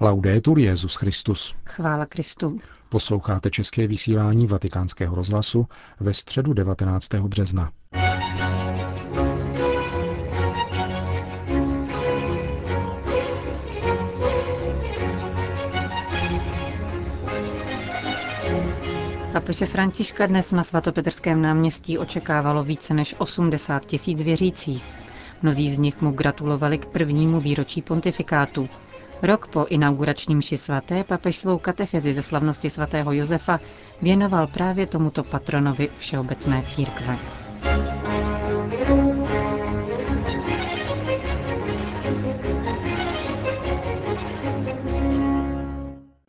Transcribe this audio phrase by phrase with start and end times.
[0.00, 1.54] Laudetur Jezus Christus.
[1.64, 2.58] Chvála Kristu.
[2.88, 5.66] Posloucháte české vysílání Vatikánského rozhlasu
[6.00, 7.14] ve středu 19.
[7.14, 7.70] března.
[19.32, 24.84] Papeže Františka dnes na svatopetrském náměstí očekávalo více než 80 tisíc věřících.
[25.42, 28.68] Mnozí z nich mu gratulovali k prvnímu výročí pontifikátu.
[29.22, 33.60] Rok po inauguračním mši svaté papež svou katechezi ze slavnosti svatého Josefa
[34.02, 37.18] věnoval právě tomuto patronovi Všeobecné církve.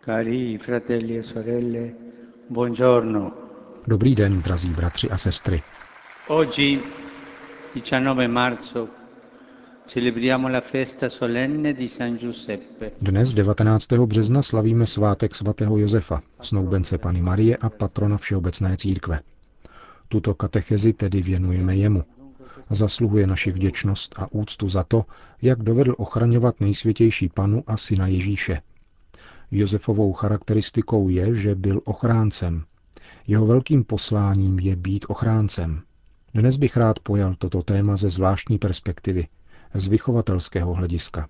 [0.06, 1.90] Cari fratelli e sorelle,
[2.50, 3.32] buongiorno.
[3.88, 5.62] Dobrý den, drazí bratři a sestry.
[6.28, 6.82] Oggi,
[7.76, 8.99] 19 marzo,
[13.02, 13.92] dnes 19.
[13.92, 19.20] března slavíme svátek svatého Josefa, snoubence Pany Marie a patrona Všeobecné církve.
[20.08, 22.04] Tuto katechezi tedy věnujeme jemu.
[22.70, 25.06] Zasluhuje naši vděčnost a úctu za to,
[25.42, 28.62] jak dovedl ochraňovat nejsvětější panu a syna Ježíše.
[29.52, 32.64] Josefovou charakteristikou je, že byl ochráncem.
[33.28, 35.82] Jeho velkým posláním je být ochráncem.
[36.34, 39.28] Dnes bych rád pojal toto téma ze zvláštní perspektivy–
[39.74, 41.30] z vychovatelského hlediska.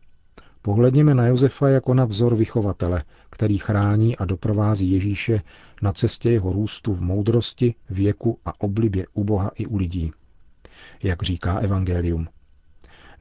[0.61, 5.41] Pohledněme na Josefa jako na vzor vychovatele, který chrání a doprovází Ježíše
[5.81, 10.11] na cestě jeho růstu v moudrosti, věku a oblibě u Boha i u lidí.
[11.03, 12.27] Jak říká Evangelium.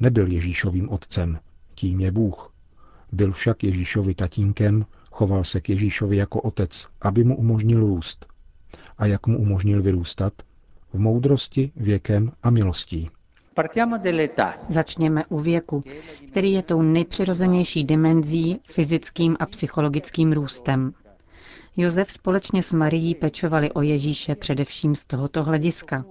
[0.00, 1.38] Nebyl Ježíšovým otcem,
[1.74, 2.52] tím je Bůh.
[3.12, 8.26] Byl však Ježíšovi tatínkem, choval se k Ježíšovi jako otec, aby mu umožnil růst.
[8.98, 10.32] A jak mu umožnil vyrůstat?
[10.92, 13.10] V moudrosti, věkem a milostí.
[14.68, 15.80] Začněme u věku,
[16.28, 20.92] který je tou nejpřirozenější dimenzí fyzickým a psychologickým růstem.
[21.76, 26.04] Josef společně s Marií pečovali o Ježíše především z tohoto hlediska.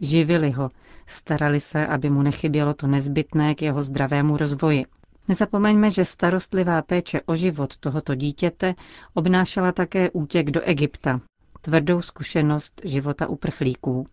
[0.00, 0.70] Živili ho,
[1.06, 4.84] starali se, aby mu nechybělo to nezbytné k jeho zdravému rozvoji.
[5.28, 8.74] Nezapomeňme, že starostlivá péče o život tohoto dítěte
[9.14, 11.20] obnášela také útěk do Egypta,
[11.60, 14.06] tvrdou zkušenost života uprchlíků.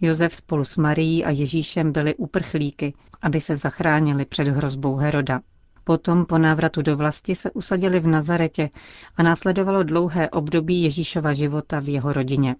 [0.00, 5.40] Josef spolu s Marií a Ježíšem byli uprchlíky, aby se zachránili před hrozbou Heroda.
[5.84, 8.70] Potom po návratu do vlasti se usadili v Nazaretě
[9.16, 12.56] a následovalo dlouhé období Ježíšova života v jeho rodině.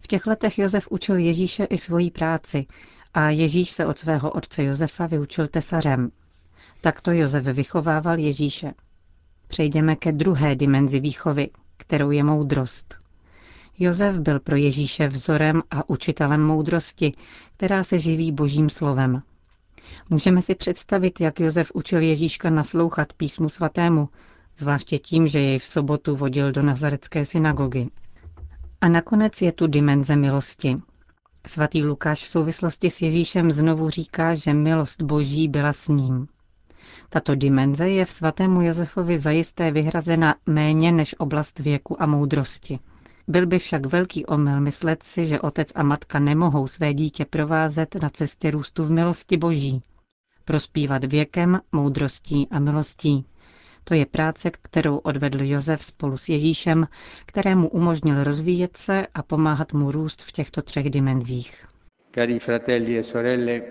[0.00, 2.66] V těch letech Josef učil Ježíše i svoji práci
[3.14, 6.10] a Ježíš se od svého otce Josefa vyučil tesařem.
[6.80, 8.72] Takto Josef vychovával Ježíše.
[9.48, 13.07] Přejdeme ke druhé dimenzi výchovy, kterou je moudrost.
[13.78, 17.12] Josef byl pro Ježíše vzorem a učitelem moudrosti,
[17.56, 19.22] která se živí božím slovem.
[20.10, 24.08] Můžeme si představit, jak Josef učil Ježíška naslouchat písmu svatému,
[24.56, 27.88] zvláště tím, že jej v sobotu vodil do nazarecké synagogy.
[28.80, 30.76] A nakonec je tu dimenze milosti.
[31.46, 36.28] Svatý Lukáš v souvislosti s Ježíšem znovu říká, že milost boží byla s ním.
[37.08, 42.78] Tato dimenze je v svatému Josefovi zajisté vyhrazena méně než oblast věku a moudrosti.
[43.28, 47.94] Byl by však velký omyl myslet si, že otec a matka nemohou své dítě provázet
[48.02, 49.82] na cestě růstu v milosti boží.
[50.44, 53.24] Prospívat věkem, moudrostí a milostí.
[53.84, 56.88] To je práce, kterou odvedl Josef spolu s Ježíšem,
[57.26, 61.66] kterému umožnil rozvíjet se a pomáhat mu růst v těchto třech dimenzích.
[62.14, 63.62] Cari fratelli e sorelle,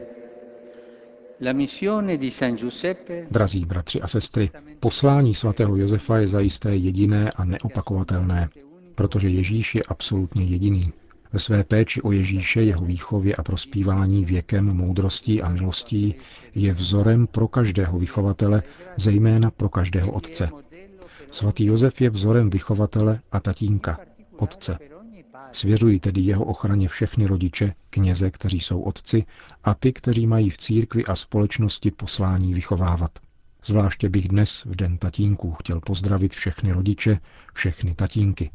[1.42, 3.26] La missione di San Giuseppe...
[3.32, 8.50] Drazí bratři a sestry, poslání svatého Josefa je zajisté jediné a neopakovatelné
[8.98, 10.94] protože Ježíš je absolutně jediný.
[11.34, 16.16] Ve své péči o Ježíše, jeho výchově a prospívání věkem, moudrostí a milostí
[16.56, 18.64] je vzorem pro každého vychovatele,
[18.98, 20.50] zejména pro každého otce.
[21.32, 24.00] Svatý Josef je vzorem vychovatele a tatínka,
[24.38, 24.78] otce.
[25.52, 29.26] Svěřují tedy jeho ochraně všechny rodiče, kněze, kteří jsou otci,
[29.64, 33.12] a ty, kteří mají v církvi a společnosti poslání vychovávat.
[33.66, 37.20] Zvláště bych dnes, v den tatínků, chtěl pozdravit všechny rodiče,
[37.54, 38.52] všechny tatínky,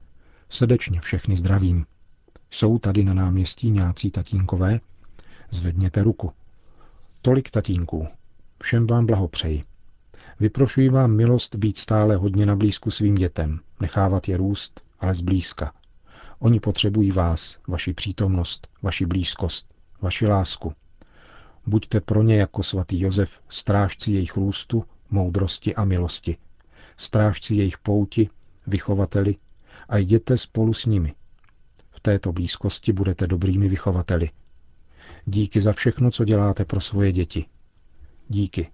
[0.53, 1.87] Srdečně všechny zdravím.
[2.51, 4.81] Jsou tady na náměstí nějací tatínkové?
[5.51, 6.33] Zvedněte ruku.
[7.23, 8.09] Tolik tatínků.
[8.63, 9.63] Všem vám blahopřeji.
[10.41, 15.73] Vyprošuji vám milost být stále hodně na blízku svým dětem, nechávat je růst, ale zblízka.
[16.39, 19.67] Oni potřebují vás, vaši přítomnost, vaši blízkost,
[20.01, 20.73] vaši lásku.
[21.67, 26.37] Buďte pro ně jako svatý Josef strážci jejich růstu, moudrosti a milosti.
[26.97, 28.29] Strážci jejich pouti,
[28.67, 29.37] vychovateli,
[29.89, 31.15] a jděte spolu s nimi.
[31.91, 34.31] V této blízkosti budete dobrými vychovateli.
[35.27, 37.45] Díky za všechno, co děláte pro svoje děti.
[38.29, 38.71] Díky.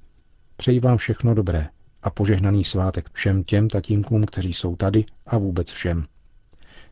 [0.57, 1.69] Přeji vám všechno dobré
[2.03, 6.07] a požehnaný svátek všem těm tatínkům, kteří jsou tady a vůbec všem.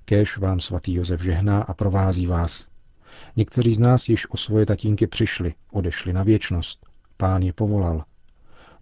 [0.04, 2.68] Kéž vám svatý Josef žehná a provází vás.
[3.36, 6.86] Někteří z nás již o svoje tatínky přišli, odešli na věčnost.
[7.16, 8.04] Pán je povolal.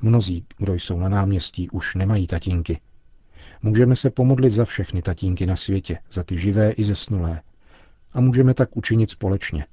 [0.01, 2.81] Mnozí, kdo jsou na náměstí, už nemají tatínky.
[3.65, 7.41] Můžeme se pomodlit za všechny tatínky na světě, za ty živé i zesnulé.
[8.13, 9.67] A můžeme tak učinit společně.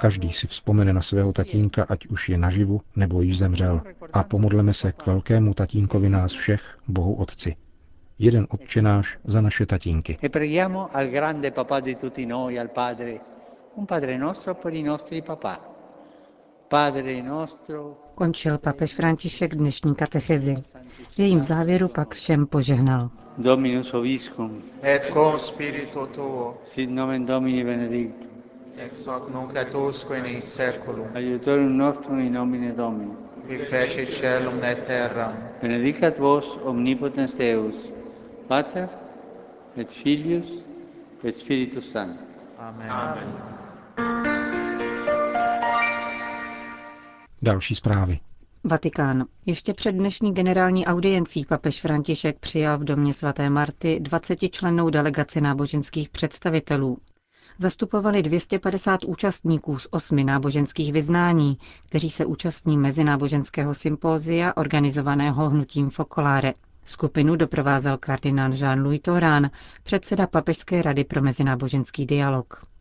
[0.00, 3.82] Každý si vzpomene na svého tatínka, ať už je naživu nebo již zemřel.
[4.12, 7.56] A pomodleme se k velkému tatínkovi nás všech, Bohu Otci.
[8.18, 10.18] Jeden odčenáš za naše tatínky.
[10.22, 10.28] E
[13.74, 15.71] un Padre nostro per i nostri papà.
[16.72, 18.00] Padre nostro...
[18.14, 20.56] Končil papež František dnešní katechezi.
[21.08, 23.10] V jejím závěru pak všem požehnal.
[23.38, 24.62] Dominus obiscum.
[24.82, 26.56] Et cum spiritu tuo.
[26.64, 28.30] Sit nomen Domini benedictum.
[28.76, 31.06] Ex hoc nunc et usque in seculum.
[31.14, 33.12] Aiutorium nostrum in nomine Domini.
[33.46, 35.32] Qui feci celum et terram.
[35.60, 37.92] Benedicat vos omnipotens Deus,
[38.48, 38.88] Pater
[39.76, 40.64] et Filius
[41.24, 42.26] et Spiritus Sanctus.
[42.58, 42.90] Amen.
[42.90, 43.61] Amen.
[47.42, 48.18] Další zprávy.
[48.64, 49.24] Vatikán.
[49.46, 56.08] Ještě před dnešní generální audiencí papež František přijal v domě svaté Marty 20-člennou delegaci náboženských
[56.08, 56.98] představitelů.
[57.58, 66.52] Zastupovali 250 účastníků z osmi náboženských vyznání, kteří se účastní mezináboženského sympózia organizovaného hnutím Focolare.
[66.84, 69.50] Skupinu doprovázel kardinál Jean-Louis Torán,
[69.82, 72.71] předseda Papežské rady pro mezináboženský dialog.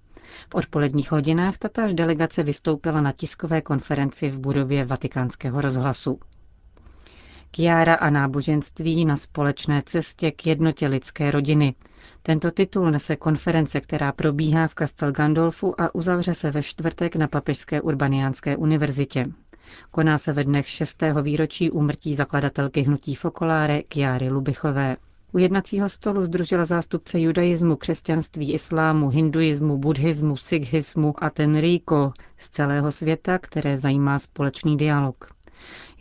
[0.49, 6.19] V odpoledních hodinách tatáž delegace vystoupila na tiskové konferenci v budově vatikánského rozhlasu.
[7.51, 11.75] Kiára a náboženství na společné cestě k jednotě lidské rodiny.
[12.23, 17.27] Tento titul nese konference, která probíhá v Castel Gandolfu a uzavře se ve čtvrtek na
[17.27, 19.25] Papežské urbaniánské univerzitě.
[19.91, 21.03] Koná se ve dnech 6.
[21.21, 24.95] výročí úmrtí zakladatelky hnutí Fokoláre Kiáry Lubichové.
[25.33, 32.91] U jednacího stolu združila zástupce judaismu, křesťanství, islámu, hinduismu, buddhismu, sikhismu a tenríko z celého
[32.91, 35.33] světa, které zajímá společný dialog.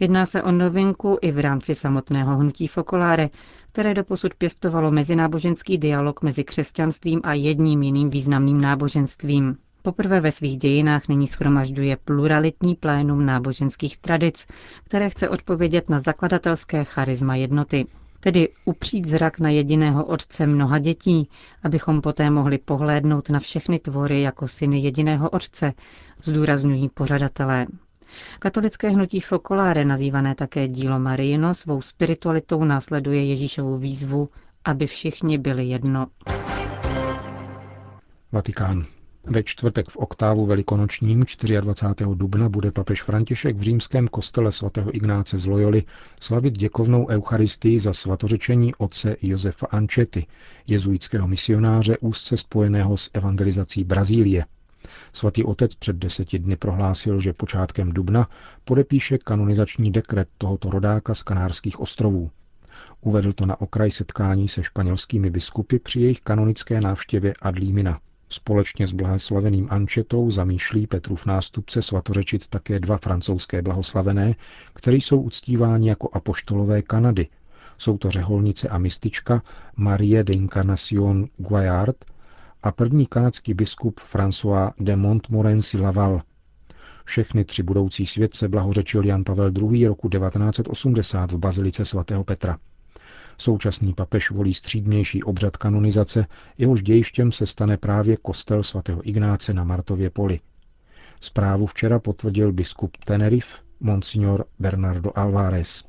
[0.00, 3.28] Jedná se o novinku i v rámci samotného hnutí Fokoláre,
[3.72, 9.56] které doposud pěstovalo mezináboženský dialog mezi křesťanstvím a jedním jiným významným náboženstvím.
[9.82, 14.46] Poprvé ve svých dějinách nyní schromažďuje pluralitní plénum náboženských tradic,
[14.84, 17.86] které chce odpovědět na zakladatelské charisma jednoty
[18.20, 21.28] tedy upřít zrak na jediného otce mnoha dětí,
[21.62, 25.72] abychom poté mohli pohlédnout na všechny tvory jako syny jediného otce,
[26.24, 27.66] zdůrazňují pořadatelé.
[28.38, 34.28] Katolické hnutí Focolare, nazývané také dílo Mariino, svou spiritualitou následuje Ježíšovu výzvu,
[34.64, 36.06] aby všichni byli jedno.
[38.32, 38.86] Vatikán.
[39.26, 41.24] Ve čtvrtek v oktávu velikonočním
[41.60, 42.10] 24.
[42.14, 45.82] dubna bude papež František v římském kostele svatého Ignáce z Loyoli
[46.20, 50.26] slavit děkovnou eucharistii za svatořečení otce Josefa Ančety,
[50.66, 54.44] jezuitského misionáře úzce spojeného s evangelizací Brazílie.
[55.12, 58.28] Svatý otec před deseti dny prohlásil, že počátkem dubna
[58.64, 62.30] podepíše kanonizační dekret tohoto rodáka z Kanárských ostrovů.
[63.00, 68.00] Uvedl to na okraj setkání se španělskými biskupy při jejich kanonické návštěvě Adlímina.
[68.32, 74.34] Společně s blahoslaveným Ančetou zamýšlí Petrův nástupce svatořečit také dva francouzské blahoslavené,
[74.74, 77.28] kteří jsou uctíváni jako apoštolové Kanady.
[77.78, 79.42] Jsou to řeholnice a mistička
[79.76, 82.04] Marie de Incarnation Guayard
[82.62, 86.22] a první kanadský biskup François de Montmorency Laval.
[87.04, 89.86] Všechny tři budoucí světce blahořečil Jan Pavel II.
[89.86, 92.58] roku 1980 v Bazilice svatého Petra.
[93.40, 96.26] Současný papež volí střídnější obřad kanonizace,
[96.58, 100.40] jehož dějištěm se stane právě kostel svatého Ignáce na Martově poli.
[101.20, 105.84] Zprávu včera potvrdil biskup Tenerife, monsignor Bernardo Alvarez.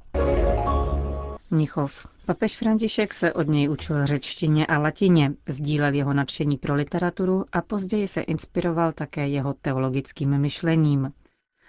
[1.52, 2.08] Mnichov.
[2.26, 7.62] Papež František se od něj učil řečtině a latině, sdílel jeho nadšení pro literaturu a
[7.62, 11.12] později se inspiroval také jeho teologickým myšlením.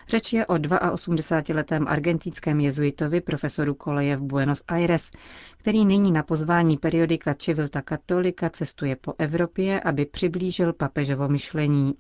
[0.08, 5.10] Řeč je o 82-letém argentinském jezuitovi profesoru koleje v Buenos Aires,
[5.56, 11.94] který nyní na pozvání periodika Civilta Katolika cestuje po Evropě, aby přiblížil papežovo myšlení.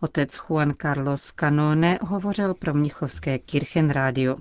[0.00, 4.36] Otec Juan Carlos Canone hovořil pro mnichovské Kirchenradio.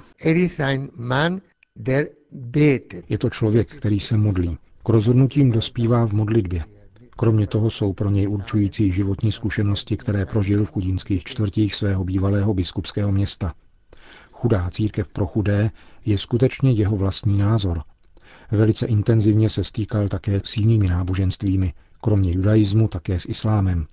[3.09, 4.57] Je to člověk, který se modlí.
[4.83, 6.74] K rozhodnutím dospívá v modlitbě.
[7.17, 12.53] Kromě toho jsou pro něj určující životní zkušenosti, které prožil v chudínských čtvrtích svého bývalého
[12.53, 13.53] biskupského města.
[14.31, 15.71] Chudá církev pro chudé
[16.05, 17.83] je skutečně jeho vlastní názor.
[18.51, 23.85] Velice intenzivně se stýkal také s jinými náboženstvími, kromě judaismu také s islámem.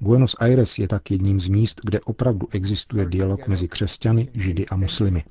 [0.00, 4.76] Buenos Aires je tak jedním z míst, kde opravdu existuje dialog mezi křesťany, židy a
[4.76, 5.24] muslimy.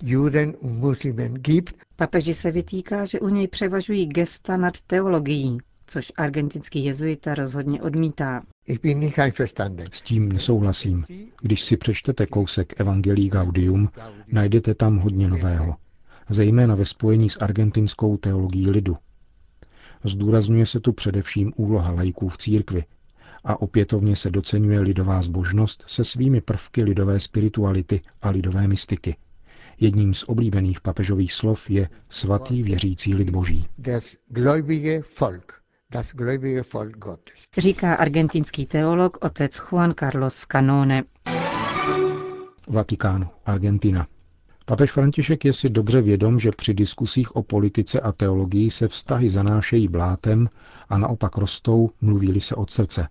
[1.96, 8.44] Papeži se vytýká, že u něj převažují gesta nad teologií, což argentinský jezuita rozhodně odmítá.
[9.92, 11.06] S tím nesouhlasím.
[11.42, 13.90] Když si přečtete kousek Evangelii Gaudium,
[14.28, 15.76] najdete tam hodně nového,
[16.30, 18.98] zejména ve spojení s argentinskou teologií lidu.
[20.04, 22.84] Zdůrazňuje se tu především úloha lajků v církvi
[23.44, 29.16] a opětovně se docenuje lidová zbožnost se svými prvky lidové spirituality a lidové mystiky.
[29.80, 33.66] Jedním z oblíbených papežových slov je svatý věřící lid boží.
[37.58, 41.04] Říká argentinský teolog otec Juan Carlos Canone.
[42.68, 44.08] Vatikán, Argentina.
[44.66, 49.30] Papež František je si dobře vědom, že při diskusích o politice a teologii se vztahy
[49.30, 50.50] zanášejí blátem
[50.90, 53.08] a naopak rostou, mluví se od srdce.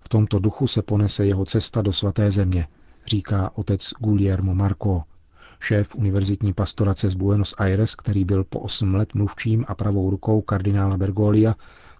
[0.00, 2.68] V tomto duchu se ponese jeho cesta do svaté země,
[3.06, 5.02] říká otec Guillermo Marco,
[5.60, 10.40] šéf univerzitní pastorace z Buenos Aires, který byl po 8 let mluvčím a pravou rukou
[10.40, 11.54] kardinála Bergolia,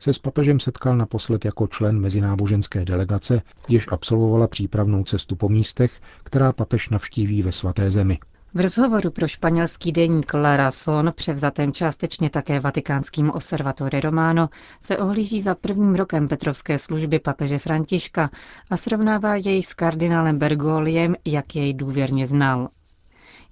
[0.04, 6.00] se s papežem setkal naposled jako člen mezináboženské delegace, jež absolvovala přípravnou cestu po místech,
[6.22, 8.18] která papež navštíví ve svaté zemi.
[8.54, 14.48] V rozhovoru pro španělský deník La Razón, převzatém částečně také vatikánským Observatore Romano,
[14.80, 18.30] se ohlíží za prvním rokem Petrovské služby papeže Františka
[18.70, 22.68] a srovnává jej s kardinálem Bergoliem, jak jej důvěrně znal.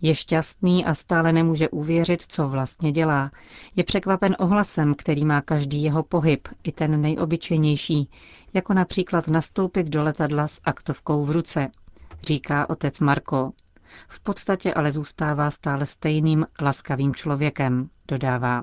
[0.03, 3.31] Je šťastný a stále nemůže uvěřit, co vlastně dělá.
[3.77, 8.11] Je překvapen ohlasem, který má každý jeho pohyb, i ten nejobyčejnější,
[8.55, 11.71] jako například nastoupit do letadla s aktovkou v ruce,
[12.23, 13.53] říká otec Marko.
[14.09, 18.63] V podstatě ale zůstává stále stejným laskavým člověkem, dodává.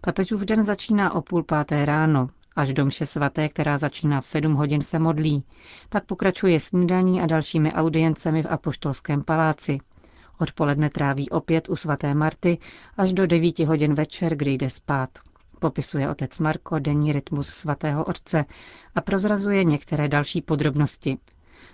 [0.00, 4.54] Papežův den začíná o půl páté ráno, až do mše svaté, která začíná v sedm
[4.54, 5.44] hodin, se modlí.
[5.88, 9.78] Pak pokračuje snídaní a dalšími audiencemi v Apoštolském paláci.
[10.40, 12.58] Odpoledne tráví opět u svaté Marty
[12.96, 15.10] až do devíti hodin večer, kdy jde spát.
[15.58, 18.44] Popisuje otec Marko denní rytmus svatého otce
[18.94, 21.18] a prozrazuje některé další podrobnosti.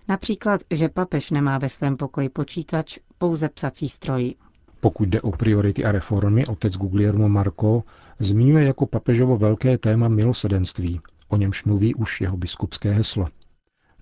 [0.08, 4.34] Například, že papež nemá ve svém pokoji počítač, pouze psací stroj.
[4.80, 7.82] Pokud jde o priority a reformy, otec Guglielmo Marco
[8.18, 13.28] zmiňuje jako papežovo velké téma milosedenství, o němž mluví už jeho biskupské heslo.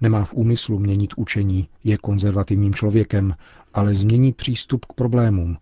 [0.05, 3.35] Nemá v úmyslu měnit učení, je konzervativním člověkem,
[3.75, 5.57] ale změní přístup k problémům.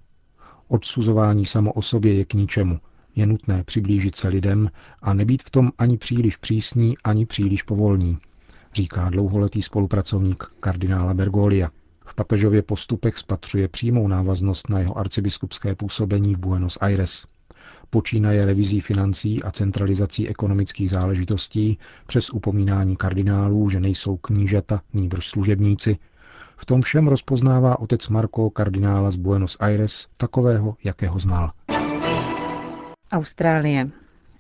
[0.68, 2.80] Odsuzování samo o sobě je k ničemu.
[3.16, 4.70] Je nutné přiblížit se lidem
[5.02, 8.18] a nebýt v tom ani příliš přísní, ani příliš povolní,
[8.74, 11.70] říká dlouholetý spolupracovník kardinála Bergolia.
[12.06, 17.26] V papežově postupech spatřuje přímou návaznost na jeho arcibiskupské působení v Buenos Aires.
[17.94, 25.96] Počínaje revizí financí a centralizací ekonomických záležitostí přes upomínání kardinálů, že nejsou knížata, nýbrž služebníci,
[26.56, 31.50] v tom všem rozpoznává otec Marco kardinála z Buenos Aires takového, jakého znal.
[33.12, 33.90] Austrálie.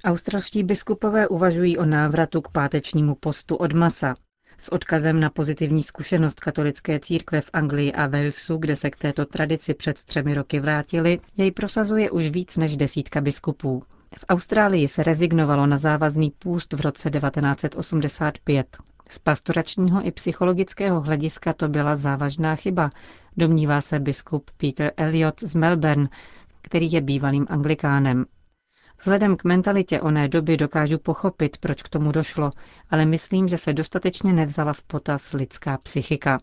[0.04, 4.14] Australští biskupové uvažují o návratu k pátečnímu postu od masa.
[4.62, 9.26] S odkazem na pozitivní zkušenost katolické církve v Anglii a Walesu, kde se k této
[9.26, 13.82] tradici před třemi roky vrátili, jej prosazuje už víc než desítka biskupů.
[14.18, 18.76] V Austrálii se rezignovalo na závazný půst v roce 1985.
[19.10, 22.90] Z pastoračního i psychologického hlediska to byla závažná chyba,
[23.36, 26.08] domnívá se biskup Peter Elliot z Melbourne,
[26.62, 28.24] který je bývalým anglikánem.
[29.02, 32.50] Vzhledem k mentalitě oné doby dokážu pochopit, proč k tomu došlo,
[32.90, 36.40] ale myslím, že se dostatečně nevzala v potaz lidská psychika.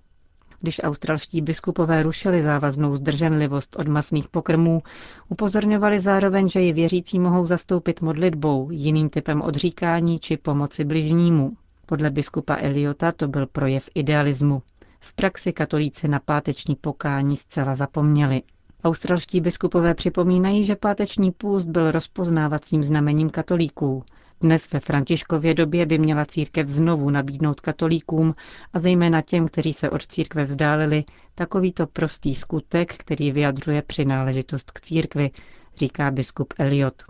[0.62, 4.82] Když australští biskupové rušili závaznou zdrženlivost od masných pokrmů,
[5.30, 11.52] upozorňovali zároveň, že ji věřící mohou zastoupit modlitbou, jiným typem odříkání či pomoci bližnímu.
[11.86, 14.62] Podle biskupa Eliota to byl projev idealismu.
[15.00, 18.42] V praxi katolíci na páteční pokání zcela zapomněli.
[18.84, 24.04] Australští biskupové připomínají, že páteční půst byl rozpoznávacím znamením katolíků.
[24.42, 28.36] Dnes ve Františkově době by měla církev znovu nabídnout katolíkům
[28.74, 31.04] a zejména těm, kteří se od církve vzdálili,
[31.36, 35.32] takovýto prostý skutek, který vyjadřuje přináležitost k církvi,
[35.76, 37.04] říká biskup Eliot.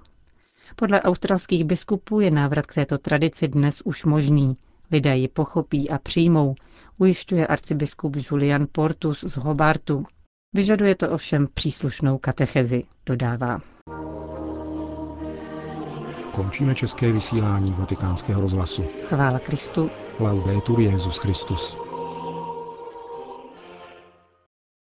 [0.76, 4.58] Podle australských biskupů je návrat k této tradici dnes už možný.
[4.92, 6.56] Lidé ji pochopí a přijmou,
[6.98, 10.06] ujišťuje arcibiskup Julian Portus z Hobartu.
[10.54, 13.60] Vyžaduje to ovšem příslušnou katechezi, dodává.
[16.36, 18.86] Končíme české vysílání vatikánského rozhlasu.
[19.04, 19.90] Chvála Kristu.
[20.20, 21.89] Laudetur Jezus Christus.